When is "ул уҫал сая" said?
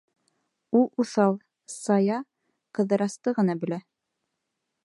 0.79-2.17